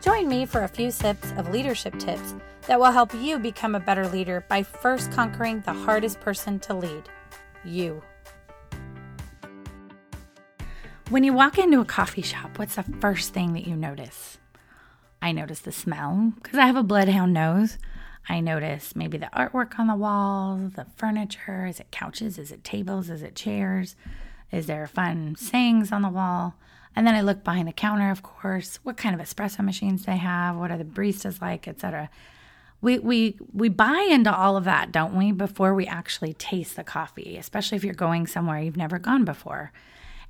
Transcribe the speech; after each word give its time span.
Join 0.00 0.28
me 0.28 0.46
for 0.46 0.62
a 0.62 0.68
few 0.68 0.92
sips 0.92 1.32
of 1.36 1.50
leadership 1.50 1.98
tips 1.98 2.34
that 2.68 2.78
will 2.78 2.92
help 2.92 3.12
you 3.14 3.38
become 3.38 3.74
a 3.74 3.80
better 3.80 4.06
leader 4.06 4.44
by 4.48 4.62
first 4.62 5.10
conquering 5.10 5.60
the 5.62 5.72
hardest 5.72 6.20
person 6.20 6.60
to 6.60 6.74
lead 6.74 7.08
you. 7.64 8.00
When 11.10 11.24
you 11.24 11.32
walk 11.32 11.58
into 11.58 11.80
a 11.80 11.84
coffee 11.84 12.22
shop, 12.22 12.58
what's 12.58 12.76
the 12.76 12.84
first 13.00 13.32
thing 13.32 13.54
that 13.54 13.66
you 13.66 13.74
notice? 13.74 14.38
I 15.20 15.32
notice 15.32 15.60
the 15.60 15.72
smell 15.72 16.32
because 16.36 16.58
I 16.58 16.66
have 16.66 16.76
a 16.76 16.84
bloodhound 16.84 17.32
nose. 17.32 17.76
I 18.28 18.38
notice 18.38 18.94
maybe 18.94 19.18
the 19.18 19.30
artwork 19.34 19.78
on 19.80 19.88
the 19.88 19.96
walls, 19.96 20.74
the 20.74 20.86
furniture. 20.96 21.66
Is 21.66 21.80
it 21.80 21.90
couches? 21.90 22.38
Is 22.38 22.52
it 22.52 22.62
tables? 22.62 23.10
Is 23.10 23.22
it 23.22 23.34
chairs? 23.34 23.96
Is 24.52 24.66
there 24.66 24.86
fun 24.86 25.34
sayings 25.36 25.90
on 25.90 26.02
the 26.02 26.08
wall? 26.08 26.54
And 26.98 27.06
then 27.06 27.14
I 27.14 27.20
look 27.20 27.44
behind 27.44 27.68
the 27.68 27.72
counter, 27.72 28.10
of 28.10 28.24
course. 28.24 28.80
What 28.82 28.96
kind 28.96 29.14
of 29.14 29.24
espresso 29.24 29.60
machines 29.60 30.04
they 30.04 30.16
have? 30.16 30.56
What 30.56 30.72
are 30.72 30.76
the 30.76 30.82
baristas 30.82 31.40
like, 31.40 31.68
etc. 31.68 32.10
We 32.80 32.98
we 32.98 33.38
we 33.52 33.68
buy 33.68 34.08
into 34.10 34.34
all 34.34 34.56
of 34.56 34.64
that, 34.64 34.90
don't 34.90 35.14
we, 35.14 35.30
before 35.30 35.74
we 35.74 35.86
actually 35.86 36.32
taste 36.32 36.74
the 36.74 36.82
coffee, 36.82 37.36
especially 37.36 37.76
if 37.76 37.84
you're 37.84 37.94
going 37.94 38.26
somewhere 38.26 38.58
you've 38.58 38.76
never 38.76 38.98
gone 38.98 39.24
before. 39.24 39.70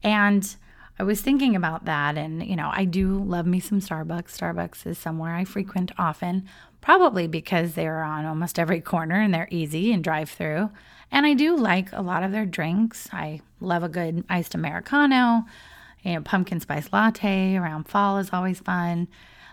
And 0.02 0.54
I 0.98 1.04
was 1.04 1.22
thinking 1.22 1.56
about 1.56 1.86
that 1.86 2.18
and 2.18 2.44
you 2.44 2.54
know, 2.54 2.70
I 2.70 2.84
do 2.84 3.16
love 3.16 3.46
me 3.46 3.60
some 3.60 3.80
Starbucks. 3.80 4.36
Starbucks 4.36 4.86
is 4.86 4.98
somewhere 4.98 5.34
I 5.34 5.44
frequent 5.44 5.92
often, 5.96 6.46
probably 6.82 7.26
because 7.26 7.72
they're 7.72 8.02
on 8.02 8.26
almost 8.26 8.58
every 8.58 8.82
corner 8.82 9.18
and 9.18 9.32
they're 9.32 9.48
easy 9.50 9.90
and 9.90 10.04
drive 10.04 10.28
through. 10.28 10.68
And 11.10 11.24
I 11.24 11.32
do 11.32 11.56
like 11.56 11.90
a 11.94 12.02
lot 12.02 12.24
of 12.24 12.32
their 12.32 12.44
drinks. 12.44 13.08
I 13.10 13.40
love 13.58 13.82
a 13.82 13.88
good 13.88 14.22
iced 14.28 14.54
Americano. 14.54 15.46
You 16.02 16.14
know, 16.14 16.20
pumpkin 16.20 16.60
spice 16.60 16.88
latte 16.92 17.56
around 17.56 17.88
fall 17.88 18.18
is 18.18 18.30
always 18.32 18.60
fun. 18.60 19.08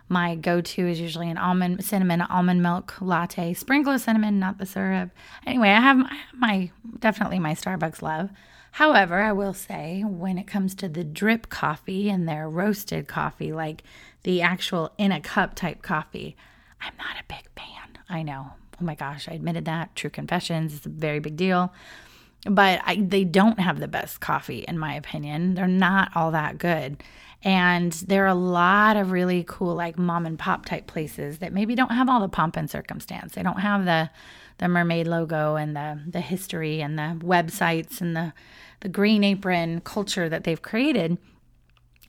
My 0.08 0.36
go 0.36 0.62
to 0.62 0.88
is 0.88 1.00
usually 1.00 1.30
an 1.30 1.38
almond, 1.38 1.84
cinnamon 1.84 2.22
almond 2.22 2.62
milk 2.62 3.02
latte, 3.02 3.54
sprinkle 3.54 3.94
of 3.94 4.02
cinnamon, 4.02 4.40
not 4.40 4.60
the 4.60 4.66
syrup. 4.66 5.10
Anyway, 5.48 5.70
I 5.70 5.82
have, 5.82 6.00
I 6.00 6.14
have 6.14 6.40
my 6.40 6.72
definitely 7.00 7.40
my 7.40 7.56
Starbucks 7.56 8.02
love. 8.02 8.30
However, 8.74 9.22
I 9.22 9.32
will 9.32 9.54
say 9.54 10.04
when 10.06 10.38
it 10.38 10.48
comes 10.48 10.76
to 10.76 10.90
the 10.90 11.04
drip 11.04 11.50
coffee 11.50 12.10
and 12.10 12.28
their 12.28 12.48
roasted 12.50 13.08
coffee, 13.08 13.52
like 13.52 13.84
the 14.24 14.42
actual 14.42 14.92
in 14.98 15.12
a 15.12 15.22
cup 15.22 15.56
type 15.56 15.82
coffee, 15.82 16.36
I'm 16.82 16.94
not 16.98 17.16
a 17.20 17.24
big 17.28 17.50
fan. 17.56 17.98
I 18.08 18.22
know. 18.22 18.52
Oh 18.80 18.84
my 18.84 18.96
gosh, 18.96 19.28
I 19.30 19.34
admitted 19.34 19.66
that. 19.66 19.96
True 19.96 20.10
confessions. 20.10 20.76
It's 20.76 20.86
a 20.86 20.90
very 20.90 21.20
big 21.20 21.38
deal 21.38 21.74
but 22.46 22.82
I, 22.86 22.98
they 22.98 23.24
don't 23.24 23.60
have 23.60 23.80
the 23.80 23.88
best 23.88 24.22
coffee 24.22 24.60
in 24.68 24.78
my 24.78 24.94
opinion. 24.94 25.56
They're 25.56 25.68
not 25.68 26.12
all 26.16 26.32
that 26.32 26.58
good. 26.58 27.04
And 27.44 27.92
there 27.94 28.24
are 28.24 28.28
a 28.28 28.36
lot 28.36 28.98
of 28.98 29.12
really 29.12 29.46
cool 29.48 29.76
like 29.76 29.98
mom 29.98 30.26
and 30.26 30.38
pop 30.38 30.66
type 30.66 30.88
places 30.88 31.40
that 31.40 31.54
maybe 31.54 31.76
don't 31.76 31.92
have 31.92 32.10
all 32.10 32.20
the 32.20 32.30
pomp 32.30 32.58
and 32.58 32.70
circumstance. 32.70 33.34
They 33.34 33.44
don't 33.44 33.60
have 33.60 33.86
the 33.86 34.10
the 34.58 34.68
mermaid 34.68 35.08
logo 35.08 35.56
and 35.56 35.76
the 35.76 36.00
the 36.08 36.22
history 36.22 36.82
and 36.82 36.98
the 36.98 37.20
websites 37.20 38.02
and 38.02 38.16
the 38.16 38.34
the 38.80 38.90
green 38.90 39.24
apron 39.24 39.82
culture 39.82 40.30
that 40.30 40.44
they've 40.44 40.62
created 40.62 41.18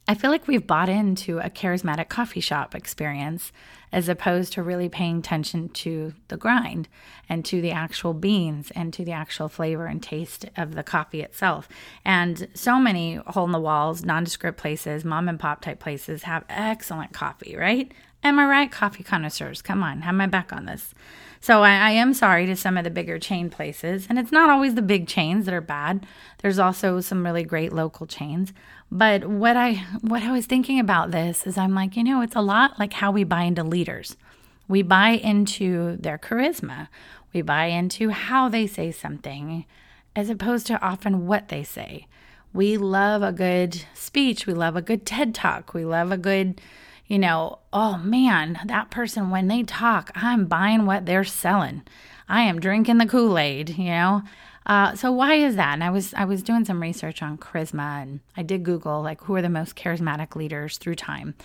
I 0.08 0.14
feel 0.14 0.30
like 0.30 0.46
we've 0.46 0.66
bought 0.66 0.88
into 0.88 1.40
a 1.40 1.50
charismatic 1.50 2.08
coffee 2.08 2.40
shop 2.40 2.76
experience 2.76 3.50
as 3.92 4.08
opposed 4.08 4.52
to 4.52 4.62
really 4.62 4.88
paying 4.88 5.18
attention 5.18 5.68
to 5.70 6.14
the 6.28 6.36
grind 6.36 6.88
and 7.28 7.44
to 7.46 7.60
the 7.60 7.72
actual 7.72 8.14
beans 8.14 8.70
and 8.72 8.92
to 8.92 9.04
the 9.04 9.12
actual 9.12 9.48
flavor 9.48 9.86
and 9.86 10.00
taste 10.00 10.44
of 10.56 10.76
the 10.76 10.84
coffee 10.84 11.22
itself. 11.22 11.68
And 12.04 12.46
so 12.54 12.78
many 12.78 13.16
hole 13.16 13.46
in 13.46 13.52
the 13.52 13.60
walls, 13.60 14.04
nondescript 14.04 14.58
places, 14.58 15.04
mom 15.04 15.28
and 15.28 15.40
pop 15.40 15.62
type 15.62 15.80
places 15.80 16.22
have 16.22 16.44
excellent 16.48 17.12
coffee, 17.12 17.56
right? 17.56 17.90
Am 18.22 18.38
I 18.38 18.46
right, 18.46 18.70
coffee 18.70 19.02
connoisseurs? 19.02 19.60
Come 19.60 19.82
on, 19.82 20.02
have 20.02 20.14
my 20.14 20.26
back 20.26 20.52
on 20.52 20.66
this. 20.66 20.94
So 21.40 21.62
I, 21.62 21.70
I, 21.70 21.90
am 21.92 22.12
sorry 22.12 22.46
to 22.46 22.56
some 22.56 22.76
of 22.76 22.82
the 22.82 22.90
bigger 22.90 23.18
chain 23.18 23.50
places, 23.50 24.06
and 24.08 24.18
it's 24.18 24.32
not 24.32 24.50
always 24.50 24.74
the 24.74 24.82
big 24.82 25.06
chains 25.06 25.44
that 25.44 25.54
are 25.54 25.60
bad. 25.60 26.06
There's 26.38 26.58
also 26.58 27.00
some 27.00 27.24
really 27.24 27.44
great 27.44 27.72
local 27.72 28.06
chains. 28.06 28.52
But 28.90 29.26
what 29.26 29.56
I 29.56 29.84
what 30.00 30.22
I 30.22 30.32
was 30.32 30.46
thinking 30.46 30.78
about 30.78 31.10
this 31.10 31.46
is 31.46 31.58
I'm 31.58 31.74
like, 31.74 31.96
you 31.96 32.04
know, 32.04 32.20
it's 32.20 32.36
a 32.36 32.40
lot 32.40 32.78
like 32.78 32.94
how 32.94 33.10
we 33.10 33.24
buy 33.24 33.42
into 33.42 33.64
leaders. 33.64 34.16
We 34.68 34.82
buy 34.82 35.10
into 35.10 35.96
their 35.96 36.18
charisma. 36.18 36.88
We 37.32 37.42
buy 37.42 37.66
into 37.66 38.10
how 38.10 38.48
they 38.48 38.66
say 38.66 38.92
something 38.92 39.64
as 40.14 40.30
opposed 40.30 40.66
to 40.68 40.80
often 40.80 41.26
what 41.26 41.48
they 41.48 41.62
say. 41.62 42.06
We 42.52 42.76
love 42.76 43.22
a 43.22 43.32
good 43.32 43.84
speech, 43.92 44.46
we 44.46 44.54
love 44.54 44.76
a 44.76 44.82
good 44.82 45.04
TED 45.04 45.34
talk, 45.34 45.74
we 45.74 45.84
love 45.84 46.10
a 46.10 46.16
good 46.16 46.60
you 47.06 47.18
know, 47.18 47.60
oh 47.72 47.98
man, 47.98 48.58
that 48.66 48.90
person, 48.90 49.30
when 49.30 49.46
they 49.46 49.62
talk, 49.62 50.10
I'm 50.14 50.46
buying 50.46 50.86
what 50.86 51.06
they're 51.06 51.24
selling. 51.24 51.82
I 52.28 52.42
am 52.42 52.58
drinking 52.58 52.98
the 52.98 53.06
Kool 53.06 53.38
Aid, 53.38 53.78
you 53.78 53.86
know. 53.86 54.22
Uh, 54.66 54.94
so 54.96 55.12
why 55.12 55.34
is 55.34 55.54
that? 55.54 55.74
And 55.74 55.84
I 55.84 55.90
was 55.90 56.12
I 56.14 56.24
was 56.24 56.42
doing 56.42 56.64
some 56.64 56.82
research 56.82 57.22
on 57.22 57.38
charisma, 57.38 58.02
and 58.02 58.20
I 58.36 58.42
did 58.42 58.64
Google 58.64 59.00
like 59.00 59.22
who 59.22 59.36
are 59.36 59.42
the 59.42 59.48
most 59.48 59.76
charismatic 59.76 60.34
leaders 60.34 60.76
through 60.76 60.96
time, 60.96 61.36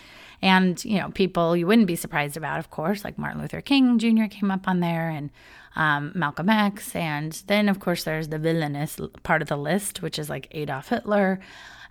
and 0.42 0.84
you 0.84 0.98
know 0.98 1.12
people 1.12 1.56
you 1.56 1.68
wouldn't 1.68 1.88
be 1.88 1.96
surprised 1.96 2.36
about, 2.36 2.58
of 2.58 2.72
course, 2.72 3.04
like 3.04 3.20
Martin 3.20 3.40
Luther 3.40 3.62
King 3.62 4.00
Jr. 4.00 4.26
came 4.26 4.50
up 4.50 4.68
on 4.68 4.80
there, 4.80 5.10
and 5.10 5.30
um, 5.76 6.12
Malcolm 6.16 6.50
X, 6.50 6.96
and 6.96 7.44
then 7.46 7.70
of 7.70 7.80
course 7.80 8.04
there's 8.04 8.30
the 8.30 8.40
villainous 8.40 9.00
part 9.22 9.44
of 9.44 9.48
the 9.48 9.58
list, 9.58 10.02
which 10.02 10.18
is 10.18 10.30
like 10.30 10.48
Adolf 10.52 10.90
Hitler. 10.90 11.40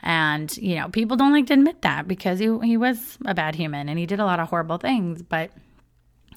And, 0.03 0.57
you 0.57 0.77
know, 0.77 0.89
people 0.89 1.19
don't 1.19 1.33
like 1.33 1.47
to 1.49 1.53
admit 1.53 1.83
that 1.83 2.09
because 2.09 2.39
he, 2.39 2.47
he 2.63 2.79
was 2.79 3.19
a 3.27 3.35
bad 3.35 3.55
human 3.55 3.87
and 3.87 3.99
he 3.99 4.07
did 4.07 4.19
a 4.19 4.25
lot 4.25 4.41
of 4.41 4.49
horrible 4.49 4.79
things. 4.79 5.21
But 5.21 5.51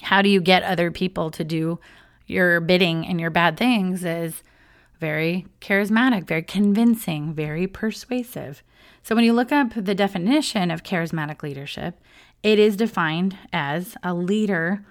how 0.01 0.21
do 0.21 0.27
you 0.27 0.41
get 0.41 0.63
other 0.63 0.91
people 0.91 1.31
to 1.31 1.45
do 1.45 1.79
your 2.27 2.59
bidding 2.59 3.07
and 3.07 3.21
your 3.21 3.29
bad 3.29 3.55
things 3.55 4.03
is 4.03 4.43
very 5.03 5.45
charismatic, 5.59 6.25
very 6.25 6.41
convincing, 6.41 7.33
very 7.33 7.67
persuasive. 7.67 8.63
So 9.03 9.13
when 9.15 9.25
you 9.25 9.33
look 9.33 9.51
up 9.51 9.73
the 9.75 9.93
definition 9.93 10.71
of 10.71 10.83
charismatic 10.83 11.43
leadership, 11.43 11.99
it 12.41 12.57
is 12.57 12.77
defined 12.77 13.37
as 13.51 13.97
a 14.01 14.13
leader 14.13 14.85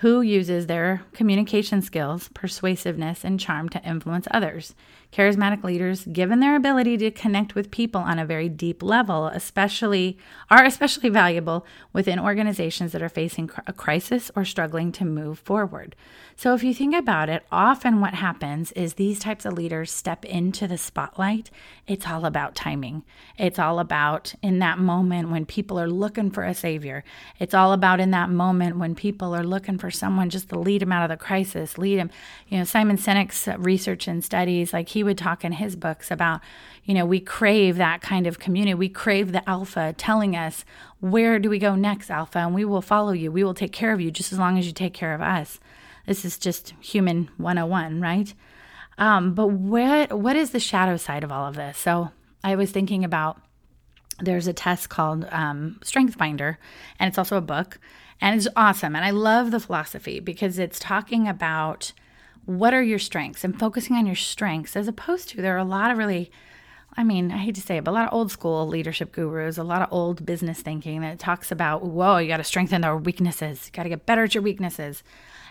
who 0.00 0.20
uses 0.20 0.66
their 0.66 1.02
communication 1.14 1.80
skills, 1.80 2.28
persuasiveness, 2.34 3.24
and 3.24 3.40
charm 3.40 3.68
to 3.70 3.82
influence 3.82 4.28
others. 4.30 4.74
Charismatic 5.10 5.64
leaders, 5.64 6.04
given 6.04 6.40
their 6.40 6.56
ability 6.56 6.98
to 6.98 7.10
connect 7.10 7.54
with 7.54 7.70
people 7.70 8.02
on 8.02 8.18
a 8.18 8.26
very 8.26 8.50
deep 8.50 8.82
level, 8.82 9.28
especially 9.28 10.18
are 10.50 10.64
especially 10.64 11.08
valuable 11.08 11.64
within 11.94 12.18
organizations 12.18 12.92
that 12.92 13.02
are 13.02 13.08
facing 13.08 13.48
a 13.66 13.72
crisis 13.72 14.30
or 14.36 14.44
struggling 14.44 14.92
to 14.92 15.04
move 15.06 15.38
forward. 15.38 15.96
So 16.34 16.52
if 16.52 16.62
you 16.62 16.74
think 16.74 16.94
about 16.94 17.30
it, 17.30 17.46
often 17.50 18.00
what 18.00 18.14
happens 18.14 18.72
is 18.72 18.94
these 18.94 19.18
types 19.18 19.46
of 19.46 19.54
leaders 19.54 19.90
step 19.90 20.24
into 20.26 20.68
the 20.68 20.76
spotlight. 20.76 21.50
It's 21.86 22.06
all 22.06 22.26
about 22.26 22.54
timing. 22.54 23.04
It's 23.38 23.58
all 23.58 23.78
about 23.78 24.34
in 24.42 24.58
that 24.58 24.78
moment 24.78 25.30
when 25.30 25.46
people 25.46 25.78
are 25.78 25.88
looking 25.88 26.30
for 26.30 26.42
a 26.42 26.52
savior. 26.52 27.04
It's 27.38 27.54
all 27.54 27.72
about 27.72 28.00
in 28.00 28.10
that 28.10 28.28
moment 28.28 28.76
when 28.76 28.94
people 28.94 29.34
are 29.34 29.44
looking 29.44 29.78
for 29.78 29.85
someone 29.90 30.30
just 30.30 30.48
to 30.50 30.58
lead 30.58 30.82
them 30.82 30.92
out 30.92 31.02
of 31.02 31.08
the 31.08 31.22
crisis, 31.22 31.78
lead 31.78 31.98
them. 31.98 32.10
You 32.48 32.58
know, 32.58 32.64
Simon 32.64 32.96
Sinek's 32.96 33.48
research 33.58 34.08
and 34.08 34.24
studies, 34.24 34.72
like 34.72 34.88
he 34.90 35.02
would 35.02 35.18
talk 35.18 35.44
in 35.44 35.52
his 35.52 35.76
books 35.76 36.10
about, 36.10 36.40
you 36.84 36.94
know, 36.94 37.04
we 37.04 37.20
crave 37.20 37.76
that 37.76 38.00
kind 38.00 38.26
of 38.26 38.38
community. 38.38 38.74
We 38.74 38.88
crave 38.88 39.32
the 39.32 39.48
alpha 39.48 39.94
telling 39.96 40.36
us, 40.36 40.64
where 41.00 41.38
do 41.38 41.50
we 41.50 41.58
go 41.58 41.74
next, 41.74 42.10
alpha? 42.10 42.38
And 42.38 42.54
we 42.54 42.64
will 42.64 42.82
follow 42.82 43.12
you. 43.12 43.30
We 43.30 43.44
will 43.44 43.54
take 43.54 43.72
care 43.72 43.92
of 43.92 44.00
you 44.00 44.10
just 44.10 44.32
as 44.32 44.38
long 44.38 44.58
as 44.58 44.66
you 44.66 44.72
take 44.72 44.94
care 44.94 45.14
of 45.14 45.20
us. 45.20 45.60
This 46.06 46.24
is 46.24 46.38
just 46.38 46.72
human 46.80 47.28
101, 47.36 48.00
right? 48.00 48.32
Um, 48.98 49.34
but 49.34 49.48
what 49.48 50.18
what 50.18 50.36
is 50.36 50.52
the 50.52 50.60
shadow 50.60 50.96
side 50.96 51.24
of 51.24 51.32
all 51.32 51.46
of 51.46 51.56
this? 51.56 51.76
So 51.76 52.10
I 52.42 52.54
was 52.54 52.70
thinking 52.70 53.04
about 53.04 53.40
there's 54.20 54.46
a 54.46 54.52
test 54.52 54.88
called 54.88 55.26
um, 55.30 55.78
Strength 55.82 56.14
Finder, 56.14 56.58
and 56.98 57.08
it's 57.08 57.18
also 57.18 57.36
a 57.36 57.42
book, 57.42 57.78
and 58.20 58.36
it's 58.36 58.48
awesome. 58.56 58.96
And 58.96 59.04
I 59.04 59.10
love 59.10 59.50
the 59.50 59.60
philosophy 59.60 60.20
because 60.20 60.58
it's 60.58 60.78
talking 60.78 61.28
about 61.28 61.92
what 62.44 62.72
are 62.72 62.82
your 62.82 62.98
strengths 62.98 63.44
and 63.44 63.58
focusing 63.58 63.96
on 63.96 64.06
your 64.06 64.16
strengths 64.16 64.76
as 64.76 64.88
opposed 64.88 65.28
to 65.28 65.42
there 65.42 65.54
are 65.54 65.58
a 65.58 65.64
lot 65.64 65.90
of 65.90 65.98
really 65.98 66.30
I 66.98 67.04
mean, 67.04 67.30
I 67.30 67.36
hate 67.36 67.54
to 67.56 67.60
say 67.60 67.76
it, 67.76 67.84
but 67.84 67.90
a 67.90 67.92
lot 67.92 68.08
of 68.08 68.14
old 68.14 68.30
school 68.30 68.66
leadership 68.66 69.12
gurus, 69.12 69.58
a 69.58 69.62
lot 69.62 69.82
of 69.82 69.92
old 69.92 70.24
business 70.24 70.62
thinking 70.62 71.02
that 71.02 71.18
talks 71.18 71.52
about, 71.52 71.84
whoa, 71.84 72.16
you 72.16 72.28
got 72.28 72.38
to 72.38 72.44
strengthen 72.44 72.84
our 72.84 72.96
weaknesses, 72.96 73.66
you 73.66 73.72
got 73.72 73.82
to 73.82 73.90
get 73.90 74.06
better 74.06 74.24
at 74.24 74.34
your 74.34 74.42
weaknesses. 74.42 75.02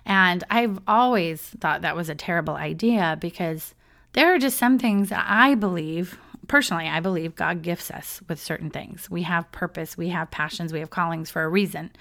And 0.06 0.44
I've 0.50 0.80
always 0.88 1.42
thought 1.42 1.82
that 1.82 1.96
was 1.96 2.10
a 2.10 2.16
terrible 2.16 2.56
idea 2.56 3.18
because 3.20 3.76
there 4.14 4.34
are 4.34 4.40
just 4.40 4.58
some 4.58 4.80
things 4.80 5.10
that 5.10 5.26
I 5.28 5.54
believe, 5.54 6.18
personally, 6.48 6.88
I 6.88 7.00
believe 7.00 7.36
God 7.36 7.62
gifts 7.62 7.92
us 7.92 8.22
with 8.28 8.40
certain 8.40 8.72
things. 8.72 9.10
We 9.10 9.24
have 9.24 9.52
purpose, 9.52 9.96
we 9.96 10.10
have 10.10 10.32
passions, 10.32 10.74
we 10.74 10.80
have 10.80 10.90
callings 10.90 11.30
for 11.30 11.44
a 11.44 11.50
reason. 11.50 11.92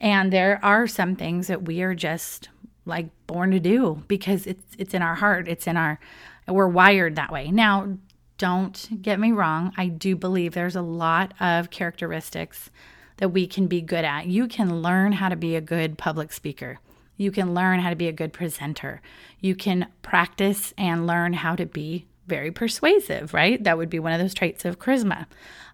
And 0.00 0.32
there 0.32 0.60
are 0.62 0.86
some 0.86 1.16
things 1.16 1.46
that 1.46 1.64
we 1.64 1.82
are 1.82 1.94
just 1.94 2.48
like 2.86 3.06
born 3.26 3.50
to 3.50 3.60
do 3.60 4.02
because 4.08 4.46
it's 4.46 4.64
it's 4.78 4.94
in 4.94 5.02
our 5.02 5.14
heart, 5.14 5.48
it's 5.48 5.66
in 5.66 5.76
our 5.76 5.98
we're 6.46 6.68
wired 6.68 7.16
that 7.16 7.32
way. 7.32 7.50
Now, 7.50 7.96
don't 8.36 9.00
get 9.00 9.20
me 9.20 9.32
wrong, 9.32 9.72
I 9.76 9.86
do 9.86 10.16
believe 10.16 10.52
there's 10.52 10.76
a 10.76 10.82
lot 10.82 11.32
of 11.40 11.70
characteristics 11.70 12.70
that 13.18 13.30
we 13.30 13.46
can 13.46 13.66
be 13.68 13.80
good 13.80 14.04
at. 14.04 14.26
You 14.26 14.48
can 14.48 14.82
learn 14.82 15.12
how 15.12 15.28
to 15.28 15.36
be 15.36 15.54
a 15.54 15.60
good 15.60 15.96
public 15.96 16.32
speaker. 16.32 16.80
You 17.16 17.30
can 17.30 17.54
learn 17.54 17.80
how 17.80 17.90
to 17.90 17.96
be 17.96 18.08
a 18.08 18.12
good 18.12 18.32
presenter. 18.32 19.00
You 19.40 19.54
can 19.54 19.86
practice 20.02 20.74
and 20.76 21.06
learn 21.06 21.34
how 21.34 21.54
to 21.54 21.64
be 21.64 22.06
very 22.26 22.50
persuasive, 22.50 23.32
right? 23.32 23.62
That 23.62 23.78
would 23.78 23.90
be 23.90 23.98
one 23.98 24.12
of 24.12 24.20
those 24.20 24.34
traits 24.34 24.64
of 24.64 24.78
charisma. 24.78 25.26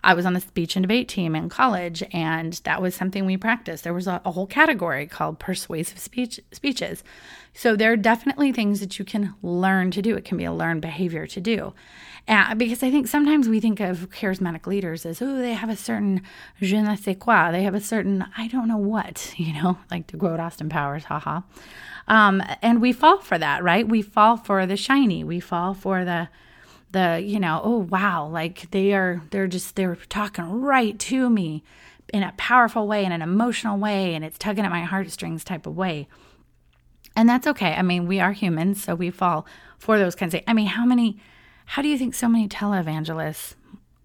I 0.02 0.14
was 0.14 0.26
on 0.26 0.32
the 0.32 0.40
speech 0.40 0.76
and 0.76 0.82
debate 0.82 1.08
team 1.08 1.34
in 1.34 1.48
college, 1.48 2.02
and 2.12 2.54
that 2.64 2.80
was 2.80 2.94
something 2.94 3.26
we 3.26 3.36
practiced. 3.36 3.84
There 3.84 3.94
was 3.94 4.06
a, 4.06 4.20
a 4.24 4.32
whole 4.32 4.46
category 4.46 5.06
called 5.06 5.38
persuasive 5.38 5.98
speech 5.98 6.40
speeches. 6.52 7.04
So 7.52 7.76
there 7.76 7.92
are 7.92 7.96
definitely 7.96 8.52
things 8.52 8.80
that 8.80 8.98
you 8.98 9.04
can 9.04 9.34
learn 9.42 9.90
to 9.92 10.02
do. 10.02 10.16
It 10.16 10.24
can 10.24 10.38
be 10.38 10.44
a 10.44 10.52
learned 10.52 10.82
behavior 10.82 11.26
to 11.26 11.40
do. 11.40 11.74
Uh, 12.28 12.54
because 12.54 12.82
I 12.82 12.90
think 12.90 13.08
sometimes 13.08 13.48
we 13.48 13.60
think 13.60 13.80
of 13.80 14.08
charismatic 14.10 14.66
leaders 14.66 15.04
as, 15.04 15.20
oh, 15.20 15.38
they 15.38 15.54
have 15.54 15.70
a 15.70 15.76
certain 15.76 16.22
je 16.60 16.80
ne 16.80 16.96
sais 16.96 17.16
quoi. 17.18 17.50
They 17.50 17.64
have 17.64 17.74
a 17.74 17.80
certain, 17.80 18.24
I 18.36 18.46
don't 18.46 18.68
know 18.68 18.76
what, 18.76 19.34
you 19.38 19.52
know, 19.54 19.78
like 19.90 20.06
to 20.08 20.16
quote 20.16 20.40
Austin 20.40 20.68
Powers, 20.68 21.04
haha. 21.04 21.40
Um, 22.06 22.42
and 22.62 22.80
we 22.80 22.92
fall 22.92 23.18
for 23.18 23.38
that, 23.38 23.62
right? 23.62 23.86
We 23.86 24.02
fall 24.02 24.36
for 24.36 24.66
the 24.66 24.76
shiny. 24.76 25.24
We 25.24 25.40
fall 25.40 25.74
for 25.74 26.04
the, 26.04 26.28
the, 26.92 27.22
you 27.24 27.40
know, 27.40 27.60
oh, 27.62 27.78
wow, 27.78 28.26
like 28.26 28.70
they 28.70 28.92
are, 28.92 29.22
they're 29.30 29.46
just, 29.46 29.76
they're 29.76 29.96
talking 30.08 30.60
right 30.60 30.98
to 30.98 31.30
me 31.30 31.62
in 32.12 32.22
a 32.22 32.34
powerful 32.36 32.86
way, 32.88 33.04
in 33.04 33.12
an 33.12 33.22
emotional 33.22 33.78
way, 33.78 34.14
and 34.14 34.24
it's 34.24 34.38
tugging 34.38 34.64
at 34.64 34.70
my 34.70 34.82
heartstrings 34.82 35.44
type 35.44 35.66
of 35.66 35.76
way. 35.76 36.08
And 37.16 37.28
that's 37.28 37.46
okay. 37.46 37.72
I 37.72 37.82
mean, 37.82 38.06
we 38.06 38.20
are 38.20 38.32
humans, 38.32 38.82
so 38.82 38.94
we 38.94 39.10
fall 39.10 39.46
for 39.78 39.98
those 39.98 40.14
kinds 40.14 40.34
of. 40.34 40.42
I 40.46 40.52
mean, 40.52 40.66
how 40.66 40.84
many 40.84 41.18
how 41.66 41.82
do 41.82 41.88
you 41.88 41.98
think 41.98 42.14
so 42.14 42.28
many 42.28 42.48
televangelists 42.48 43.54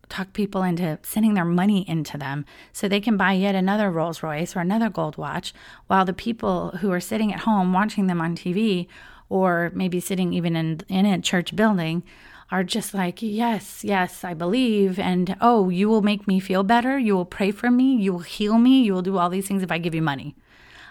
talk 0.08 0.34
people 0.34 0.62
into 0.62 1.00
sending 1.02 1.34
their 1.34 1.46
money 1.46 1.84
into 1.90 2.16
them 2.16 2.46
so 2.72 2.88
they 2.88 3.00
can 3.00 3.18
buy 3.18 3.32
yet 3.32 3.56
another 3.56 3.90
Rolls 3.90 4.22
Royce 4.22 4.56
or 4.56 4.60
another 4.60 4.90
gold 4.90 5.18
watch 5.18 5.52
while 5.88 6.06
the 6.06 6.14
people 6.14 6.72
who 6.82 6.92
are 6.92 7.00
sitting 7.00 7.34
at 7.34 7.40
home 7.40 7.74
watching 7.74 8.06
them 8.06 8.22
on 8.22 8.36
TV 8.36 8.88
or 9.30 9.72
maybe 9.74 10.00
sitting 10.00 10.32
even 10.32 10.56
in, 10.56 10.82
in 10.88 11.08
a 11.08 11.20
church 11.20 11.56
building 11.56 12.04
are 12.52 12.64
just 12.64 12.94
like, 12.94 13.22
yes, 13.22 13.84
yes, 13.84 14.24
I 14.24 14.34
believe. 14.34 15.00
And 15.00 15.36
oh, 15.42 15.70
you 15.70 15.90
will 15.90 16.02
make 16.02 16.28
me 16.28 16.40
feel 16.40 16.64
better. 16.64 16.98
You 16.98 17.16
will 17.16 17.26
pray 17.26 17.52
for 17.52 17.72
me. 17.72 17.96
You 17.96 18.14
will 18.14 18.20
heal 18.20 18.58
me. 18.58 18.84
You 18.84 18.94
will 18.94 19.02
do 19.02 19.18
all 19.18 19.30
these 19.30 19.48
things 19.48 19.64
if 19.64 19.72
I 19.72 19.78
give 19.78 19.96
you 19.96 20.02
money. 20.02 20.36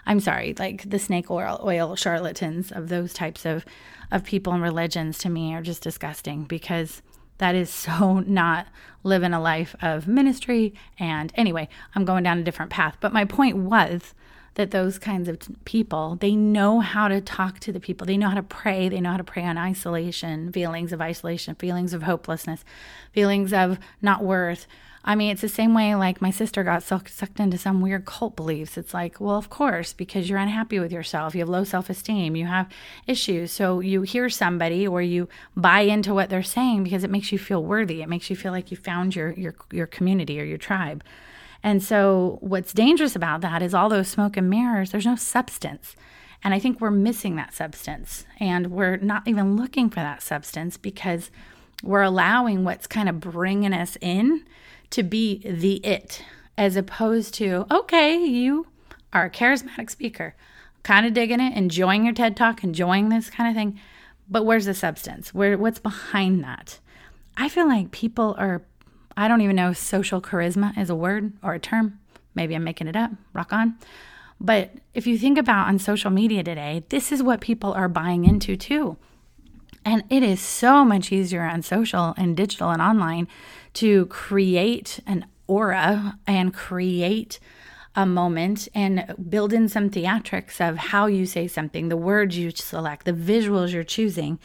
I'm 0.05 0.19
sorry, 0.19 0.53
like 0.59 0.89
the 0.89 0.99
snake 0.99 1.31
oil, 1.31 1.59
oil 1.63 1.95
charlatans 1.95 2.71
of 2.71 2.89
those 2.89 3.13
types 3.13 3.45
of, 3.45 3.65
of 4.11 4.23
people 4.23 4.53
and 4.53 4.61
religions 4.61 5.17
to 5.19 5.29
me 5.29 5.55
are 5.55 5.63
just 5.63 5.81
disgusting 5.81 6.43
because 6.43 7.01
that 7.37 7.55
is 7.55 7.69
so 7.71 8.19
not 8.19 8.67
living 9.03 9.33
a 9.33 9.41
life 9.41 9.75
of 9.81 10.07
ministry. 10.07 10.73
And 10.99 11.31
anyway, 11.35 11.69
I'm 11.95 12.05
going 12.05 12.23
down 12.23 12.39
a 12.39 12.43
different 12.43 12.71
path. 12.71 12.97
But 12.99 13.13
my 13.13 13.25
point 13.25 13.57
was 13.57 14.13
that 14.55 14.71
those 14.71 14.97
kinds 14.97 15.27
of 15.27 15.39
people, 15.65 16.17
they 16.19 16.35
know 16.35 16.79
how 16.79 17.07
to 17.07 17.21
talk 17.21 17.59
to 17.61 17.71
the 17.71 17.79
people. 17.79 18.07
They 18.07 18.17
know 18.17 18.29
how 18.29 18.35
to 18.35 18.43
pray. 18.43 18.89
They 18.89 19.01
know 19.01 19.11
how 19.11 19.17
to 19.17 19.23
prey 19.23 19.43
on 19.43 19.57
isolation, 19.57 20.51
feelings 20.51 20.91
of 20.91 21.01
isolation, 21.01 21.55
feelings 21.55 21.93
of 21.93 22.03
hopelessness, 22.03 22.65
feelings 23.13 23.53
of 23.53 23.79
not 24.01 24.23
worth, 24.23 24.67
I 25.07 25.13
mean, 25.13 25.29
it's 25.29 25.41
the 25.41 25.49
same 25.49 25.75
way 25.75 25.93
like 25.93 26.19
my 26.19 26.31
sister 26.31 26.63
got 26.63 26.81
sucked 26.81 27.39
into 27.39 27.59
some 27.59 27.79
weird 27.79 28.05
cult 28.05 28.35
beliefs. 28.35 28.75
It's 28.75 28.93
like, 28.93 29.21
well, 29.21 29.35
of 29.35 29.51
course, 29.51 29.93
because 29.93 30.27
you're 30.27 30.39
unhappy 30.39 30.79
with 30.79 30.91
yourself, 30.91 31.35
you 31.35 31.41
have 31.41 31.49
low 31.49 31.63
self 31.63 31.91
esteem, 31.91 32.35
you 32.35 32.47
have 32.47 32.67
issues. 33.05 33.51
So 33.51 33.81
you 33.81 34.01
hear 34.01 34.29
somebody 34.31 34.87
or 34.87 35.03
you 35.03 35.29
buy 35.55 35.81
into 35.81 36.15
what 36.15 36.31
they're 36.31 36.41
saying 36.41 36.83
because 36.83 37.03
it 37.03 37.11
makes 37.11 37.31
you 37.31 37.37
feel 37.37 37.63
worthy. 37.63 38.01
It 38.01 38.09
makes 38.09 38.31
you 38.31 38.35
feel 38.35 38.51
like 38.51 38.71
you 38.71 38.77
found 38.77 39.15
your 39.15 39.31
your 39.33 39.53
your 39.71 39.85
community 39.85 40.41
or 40.41 40.43
your 40.43 40.57
tribe. 40.57 41.03
And 41.65 41.81
so 41.81 42.37
what's 42.41 42.73
dangerous 42.73 43.15
about 43.15 43.41
that 43.41 43.63
is 43.63 43.73
all 43.73 43.89
those 43.89 44.07
smoke 44.07 44.37
and 44.37 44.47
mirrors, 44.47 44.91
there's 44.91 45.05
no 45.05 45.15
substance. 45.15 45.95
And 46.43 46.53
I 46.53 46.59
think 46.59 46.79
we're 46.79 46.91
missing 46.91 47.37
that 47.37 47.55
substance. 47.55 48.23
And 48.39 48.67
we're 48.67 48.97
not 48.97 49.27
even 49.27 49.57
looking 49.57 49.89
for 49.89 49.95
that 49.95 50.21
substance 50.21 50.77
because 50.77 51.31
we're 51.81 52.03
allowing 52.03 52.63
what's 52.63 52.85
kind 52.85 53.09
of 53.09 53.19
bringing 53.19 53.73
us 53.73 53.97
in 53.99 54.45
to 54.91 55.01
be 55.01 55.39
the 55.39 55.77
it, 55.77 56.23
as 56.55 56.75
opposed 56.75 57.33
to, 57.35 57.65
okay, 57.71 58.15
you 58.15 58.67
are 59.11 59.25
a 59.25 59.31
charismatic 59.31 59.89
speaker, 59.89 60.35
kind 60.83 61.07
of 61.07 61.13
digging 61.13 61.39
it, 61.39 61.57
enjoying 61.57 62.05
your 62.05 62.13
TED 62.13 62.37
talk, 62.37 62.63
enjoying 62.63 63.09
this 63.09 63.31
kind 63.31 63.49
of 63.49 63.55
thing. 63.55 63.79
But 64.29 64.45
where's 64.45 64.65
the 64.65 64.75
substance? 64.75 65.33
Where 65.33 65.57
what's 65.57 65.79
behind 65.79 66.43
that? 66.43 66.77
I 67.35 67.49
feel 67.49 67.67
like 67.67 67.89
people 67.89 68.35
are 68.37 68.61
I 69.17 69.27
don't 69.27 69.41
even 69.41 69.55
know 69.55 69.71
if 69.71 69.77
social 69.77 70.21
charisma 70.21 70.77
is 70.77 70.89
a 70.89 70.95
word 70.95 71.33
or 71.41 71.53
a 71.53 71.59
term. 71.59 71.99
Maybe 72.33 72.55
I'm 72.55 72.63
making 72.63 72.87
it 72.87 72.95
up. 72.95 73.11
Rock 73.33 73.53
on. 73.53 73.75
But 74.39 74.71
if 74.93 75.07
you 75.07 75.17
think 75.17 75.37
about 75.37 75.67
on 75.67 75.79
social 75.79 76.11
media 76.11 76.43
today, 76.43 76.83
this 76.89 77.11
is 77.11 77.23
what 77.23 77.39
people 77.39 77.73
are 77.73 77.87
buying 77.87 78.25
into 78.25 78.57
too. 78.57 78.97
And 79.85 80.03
it 80.09 80.23
is 80.23 80.41
so 80.41 80.83
much 80.83 81.11
easier 81.11 81.43
on 81.43 81.61
social 81.61 82.13
and 82.17 82.35
digital 82.35 82.71
and 82.71 82.81
online 82.81 83.27
to 83.75 84.07
create 84.07 84.99
an 85.05 85.25
aura 85.47 86.17
and 86.25 86.53
create 86.53 87.39
a 87.95 88.05
moment 88.05 88.67
and 88.75 89.15
build 89.29 89.53
in 89.53 89.69
some 89.69 89.89
theatrics 89.89 90.59
of 90.59 90.77
how 90.77 91.05
you 91.05 91.25
say 91.25 91.47
something, 91.47 91.87
the 91.87 91.95
words 91.95 92.37
you 92.37 92.51
select, 92.51 93.05
the 93.05 93.13
visuals 93.13 93.71
you're 93.71 93.83
choosing 93.83 94.37